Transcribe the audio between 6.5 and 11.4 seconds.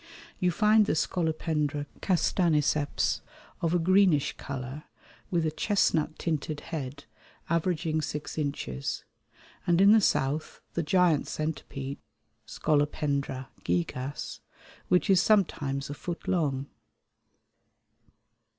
head averaging six inches, and in the south the giant